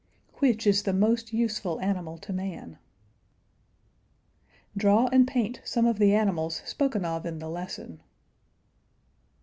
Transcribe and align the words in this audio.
Which 0.37 0.65
is 0.65 0.81
the 0.81 0.93
most 0.93 1.31
useful 1.31 1.79
animal 1.79 2.17
to 2.25 2.33
man? 2.33 2.79
Draw 4.75 5.05
and 5.11 5.27
paint 5.27 5.61
some 5.63 5.85
of 5.85 5.99
the 5.99 6.15
animals 6.15 6.63
spoken 6.65 7.05
of 7.05 7.23
in 7.23 7.37
the 7.37 7.49
lesson. 7.51 8.01